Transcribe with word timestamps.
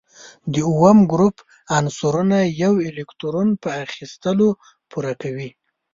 د 0.53 0.55
اووم 0.69 0.99
ګروپ 1.11 1.35
عنصرونه 1.77 2.37
یو 2.63 2.73
الکترون 2.87 3.49
په 3.63 3.69
اخیستلو 3.85 4.49
پوره 4.89 5.13
کوي. 5.21 5.49